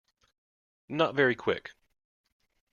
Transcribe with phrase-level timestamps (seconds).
[0.89, 1.73] Not very quick.